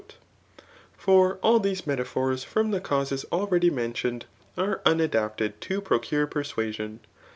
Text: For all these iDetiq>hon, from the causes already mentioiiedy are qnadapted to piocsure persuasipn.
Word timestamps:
For 0.97 1.35
all 1.43 1.59
these 1.59 1.83
iDetiq>hon, 1.83 2.43
from 2.43 2.71
the 2.71 2.81
causes 2.81 3.23
already 3.31 3.69
mentioiiedy 3.69 4.23
are 4.57 4.81
qnadapted 4.83 5.59
to 5.59 5.79
piocsure 5.79 6.25
persuasipn. 6.25 6.97